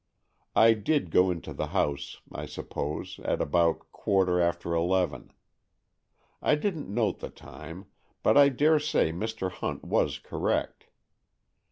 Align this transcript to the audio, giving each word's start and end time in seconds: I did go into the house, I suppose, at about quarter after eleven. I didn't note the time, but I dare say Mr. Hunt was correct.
I 0.55 0.73
did 0.73 1.11
go 1.11 1.29
into 1.29 1.53
the 1.53 1.67
house, 1.67 2.21
I 2.31 2.47
suppose, 2.47 3.19
at 3.23 3.39
about 3.39 3.91
quarter 3.91 4.41
after 4.41 4.73
eleven. 4.73 5.31
I 6.41 6.55
didn't 6.55 6.89
note 6.91 7.19
the 7.19 7.29
time, 7.29 7.85
but 8.23 8.35
I 8.35 8.49
dare 8.49 8.79
say 8.79 9.11
Mr. 9.11 9.51
Hunt 9.51 9.83
was 9.83 10.17
correct. 10.17 10.87